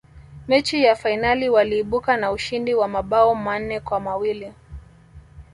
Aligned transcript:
mechi 0.47 0.83
ya 0.83 0.95
fainali 0.95 1.49
waliibuka 1.49 2.17
na 2.17 2.31
ushindi 2.31 2.73
wa 2.75 2.87
mabao 2.87 3.35
manne 3.35 3.79
kwa 3.79 3.99
mawili 3.99 4.53